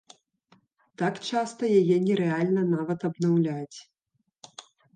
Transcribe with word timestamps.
Так 1.01 1.19
часта 1.29 1.63
яе 1.81 1.97
нерэальна 2.07 2.61
нават 2.73 2.99
абнаўляць. 3.13 3.77